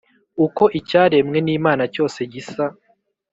uko 0.45 0.63
icyaremwe 0.79 1.37
n 1.45 1.47
Imana 1.57 1.83
cyose 1.93 2.19
gisa 2.33 2.65